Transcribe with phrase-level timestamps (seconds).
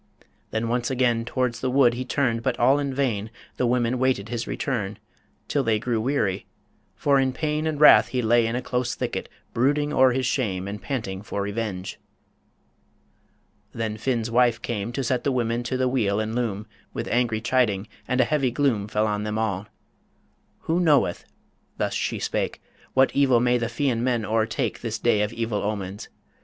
[0.49, 4.29] Then once again Towards the wood he turned, but all in vain The women waited
[4.29, 4.97] his return,
[5.47, 6.47] till they Grey weary..
[6.95, 10.67] for in pain and wrath he lay In a close thicket, brooding o'er his shame,
[10.67, 11.99] And panting for revenge.
[13.75, 16.65] Then Finn's wife came To set the women to the wheel and loom,
[16.95, 19.67] With angry chiding; and a heavy gloom Fell on them all.
[20.61, 21.25] "Who knoweth,"
[21.77, 22.59] thus she spake,
[22.95, 26.09] "What evil may the Fian men o'ertake This day of evil omens.